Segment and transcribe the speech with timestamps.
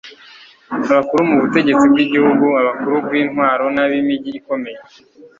[0.91, 4.79] abakuru mu butegetsi bw'igihugu, abakuru b'intwaro n'ab'imigi ikomeye